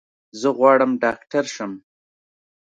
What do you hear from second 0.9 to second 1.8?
ډاکټر شم.